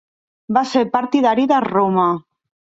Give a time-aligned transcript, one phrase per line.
[0.57, 2.11] Va ser partidari de Roma.